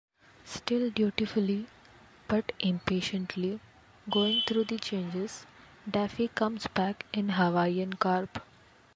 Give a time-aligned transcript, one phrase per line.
[0.45, 1.67] Still dutifully,
[2.27, 3.59] but impatiently,
[4.09, 5.45] going through the changes,
[5.87, 8.41] Daffy comes back in Hawaiian garb.